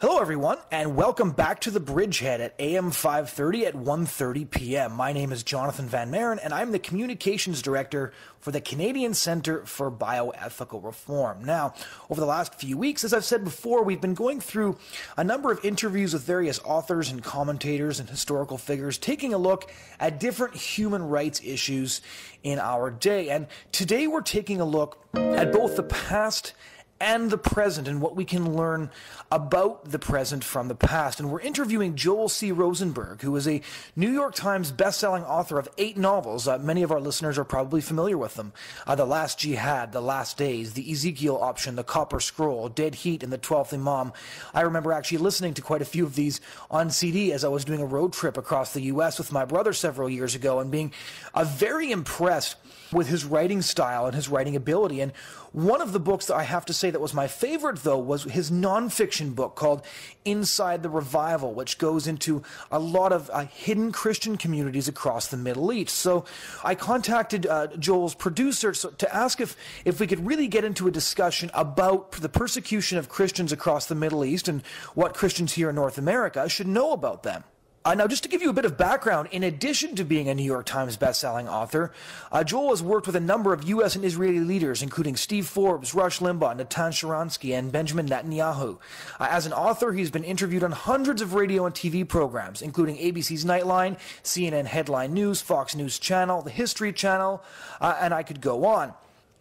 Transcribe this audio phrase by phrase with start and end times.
[0.00, 4.92] Hello, everyone, and welcome back to the Bridgehead at AM 530 at 1.30 p.m.
[4.92, 9.66] My name is Jonathon Van Maren, and I'm the Communications Director for the Canadian Centre
[9.66, 11.44] for Bioethical Reform.
[11.44, 11.74] Now,
[12.08, 14.78] over the last few weeks, as I've said before, we've been going through
[15.16, 19.68] a number of interviews with various authors and commentators and historical figures, taking a look
[19.98, 22.02] at different human rights issues
[22.44, 23.30] in our day.
[23.30, 26.52] And today we're taking a look at both the past
[27.00, 28.90] and the present and what we can learn
[29.30, 31.20] about the present from the past.
[31.20, 32.50] And we're interviewing Joel C.
[32.50, 33.60] Rosenberg, who is a
[33.94, 36.48] New York Times bestselling author of eight novels.
[36.48, 38.52] Uh, many of our listeners are probably familiar with them.
[38.86, 43.22] Uh, the Last Jihad, The Last Days, The Ezekiel Option, The Copper Scroll, Dead Heat,
[43.22, 44.12] and The Twelfth Imam.
[44.52, 47.64] I remember actually listening to quite a few of these on CD as I was
[47.64, 49.18] doing a road trip across the U.S.
[49.18, 50.92] with my brother several years ago and being
[51.34, 52.56] uh, very impressed
[52.92, 55.00] with his writing style and his writing ability.
[55.00, 55.12] And
[55.52, 58.24] one of the books that I have to say that was my favorite, though, was
[58.24, 59.82] his nonfiction book called
[60.24, 65.36] Inside the Revival, which goes into a lot of uh, hidden Christian communities across the
[65.36, 65.96] Middle East.
[65.96, 66.24] So
[66.64, 70.90] I contacted uh, Joel's producer to ask if, if we could really get into a
[70.90, 74.62] discussion about the persecution of Christians across the Middle East and
[74.94, 77.44] what Christians here in North America should know about them.
[77.88, 80.34] Uh, now, just to give you a bit of background, in addition to being a
[80.34, 81.90] New York Times bestselling author,
[82.30, 83.96] uh, Joel has worked with a number of U.S.
[83.96, 88.76] and Israeli leaders, including Steve Forbes, Rush Limbaugh, Natan Sharansky, and Benjamin Netanyahu.
[89.18, 92.98] Uh, as an author, he's been interviewed on hundreds of radio and TV programs, including
[92.98, 97.42] ABC's Nightline, CNN Headline News, Fox News Channel, the History Channel,
[97.80, 98.92] uh, and I could go on.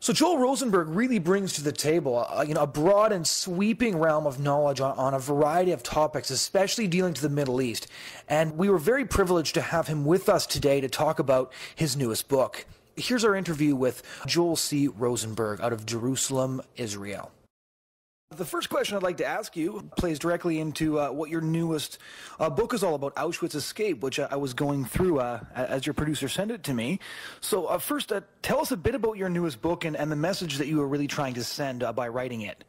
[0.00, 3.98] So Joel Rosenberg really brings to the table, uh, you know, a broad and sweeping
[3.98, 7.88] realm of knowledge on, on, a variety of topics, especially dealing to the Middle East.
[8.28, 11.96] And we were very privileged to have him with us today to talk about his
[11.96, 12.64] newest book.
[12.94, 14.86] Here's our interview with Joel C.
[14.86, 17.32] Rosenberg out of Jerusalem, Israel.
[18.36, 21.96] The first question I'd like to ask you plays directly into uh, what your newest
[22.38, 25.94] uh, book is all about, Auschwitz Escape, which I, was going through uh, as your
[25.94, 27.00] producer sent it to me.
[27.40, 30.16] So, uh, first, uh, tell us a bit about your newest book and, and the
[30.16, 32.64] message that you were really trying to send uh, by writing it.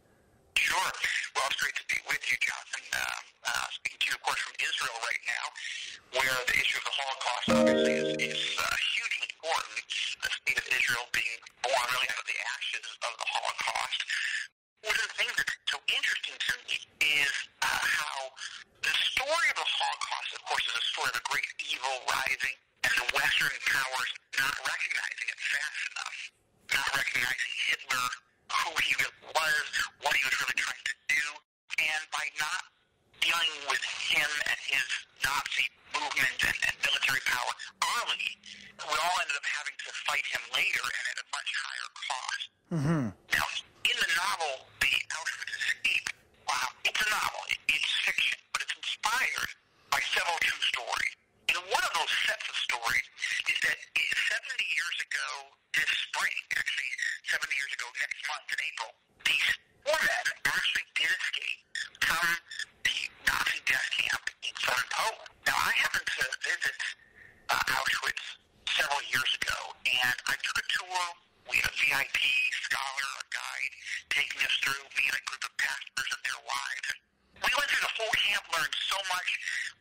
[0.55, 0.79] Sure.
[0.79, 2.95] Well, it's great to be with you, Jonathon.
[2.95, 6.95] Um, speaking to you, of course, from Israel right now, where the issue of the
[6.95, 8.39] Holocaust obviously is, is
[8.95, 9.75] hugely important.
[10.23, 14.07] The state of Israel being born really out of the ashes of the Holocaust
[14.83, 18.31] one of the things that's so interesting to me is uh, how
[18.79, 22.55] the story of the Holocaust, of course, is a story of a great evil rising
[22.87, 23.07] and the
[23.39, 26.17] Western powers not recognizing it fast enough,
[26.75, 28.07] not recognizing Hitler,
[28.51, 28.91] who he
[29.31, 29.63] was,
[30.03, 31.25] what he was really trying to do,
[31.79, 32.67] and by not
[33.23, 33.79] dealing with
[34.11, 34.83] him and his
[35.23, 38.27] Nazi movement and, and military power early,
[38.75, 42.43] we all ended up having to fight him later and at a much higher cost.
[42.75, 43.05] Mm-hmm.
[43.39, 43.47] Now,
[43.87, 46.11] in the novel, The Auschwitz Escape,
[46.43, 47.39] wow, it's a novel.
[47.71, 49.51] It's fiction, but it's inspired
[49.95, 51.15] by several true stories.
[51.49, 53.07] And one of those sets of stories
[53.49, 53.77] is that
[54.29, 55.29] 70 years ago
[55.73, 56.91] this spring, actually
[57.29, 58.91] 70 years ago next month in April,
[59.25, 59.47] these
[59.85, 61.61] four men actually did escape
[62.01, 62.27] from
[62.85, 62.97] the
[63.29, 65.29] Nazi death camp in southern Poland.
[65.45, 66.77] Now, I happened to visit
[67.53, 68.25] uh, Auschwitz
[68.73, 71.01] several years ago, and I took a tour
[71.49, 72.19] we had a VIP
[72.61, 73.73] scholar, a guide,
[74.13, 76.89] taking us through, me and a group of pastors and their wives.
[77.41, 79.29] We went through the whole camp, learned so much,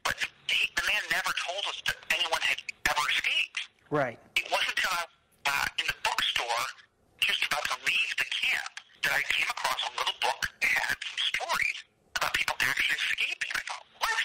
[0.00, 0.16] but
[0.48, 2.56] he, the man never told us that anyone had
[2.88, 3.60] ever escaped.
[3.92, 4.16] Right.
[4.36, 5.04] It wasn't until I,
[5.44, 6.64] uh, in the bookstore,
[7.20, 8.72] just about to leave the camp,
[9.04, 11.78] that I came across a little book that had some stories
[12.16, 13.52] about people actually escaping.
[13.52, 14.24] I thought, what?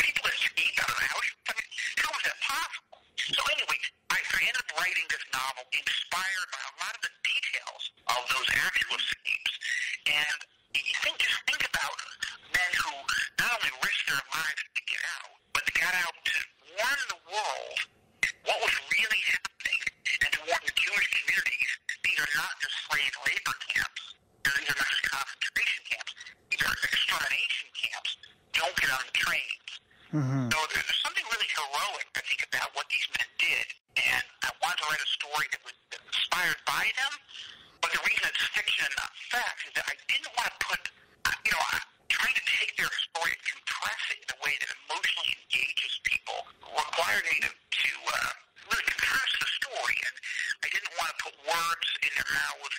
[0.00, 1.28] People escape out of the house?
[1.48, 1.68] I mean,
[2.00, 3.04] how is that possible?
[3.32, 3.80] So anyway,
[4.12, 7.82] I, I ended up writing this novel inspired by a lot of the details
[8.12, 9.54] of those actual escapes.
[10.08, 10.38] And
[10.74, 11.94] you think, just think about
[12.50, 12.92] men who
[13.38, 16.36] not only risked their lives to get out, but they got out to
[16.74, 17.78] warn the world
[18.44, 19.80] what was really happening
[20.24, 21.72] and to warn the Jewish communities
[22.04, 24.02] these are not just slave labor camps.
[24.44, 26.12] These are not just concentration camps.
[26.46, 28.10] These are extermination camps.
[28.54, 29.70] Don't get on the trains.
[30.14, 30.46] Mm-hmm.
[30.52, 33.66] So there's something really heroic, I think, about what these men did.
[33.98, 37.12] And I wanted to write a story that was inspired by them.
[37.82, 40.80] But the reason it's fiction not fact is that I didn't want to put,
[41.26, 44.54] uh, you know, I, trying to take their story and compress it in a way
[44.60, 48.30] that emotionally engages people required me to, to uh,
[48.70, 49.96] really compress the story.
[49.98, 50.14] And
[50.62, 52.76] I didn't want to put words in their mouths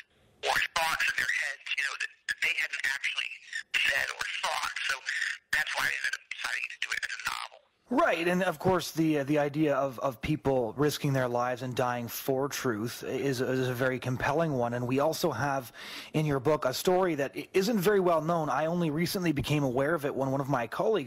[0.48, 3.32] or thoughts in their heads, you know, that, that they hadn't actually
[3.76, 4.76] said or thought.
[4.88, 4.96] So
[5.52, 7.62] that's why I ended up deciding to do it as a novel.
[7.95, 11.74] Right, and of course, the uh, the idea of, of people risking their lives and
[11.74, 14.74] dying for truth is, is a very compelling one.
[14.74, 15.71] And we also have
[16.13, 18.50] in your book a story that isn't very well known.
[18.50, 21.03] I only recently became aware of it when one of my colleagues